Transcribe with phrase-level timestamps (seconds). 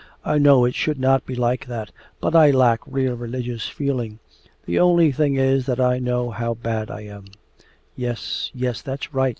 [0.25, 4.17] I know it should not be like that, but I lack real religious feeling.
[4.65, 7.25] The only thing is that I know how bad I am...'
[7.95, 9.29] 'Yes, yes, that's right!